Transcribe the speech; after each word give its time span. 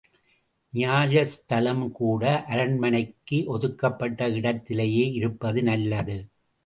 நியாயஸ்தலம் 0.73 1.91
கூட 1.91 2.23
அரண்மனைக்கு 2.47 3.43
ஒதுக்கப்பட்ட 3.47 4.29
இடத்திலேயே 4.31 5.05
இருப்பது 5.11 5.63
நல்லது. 5.63 6.17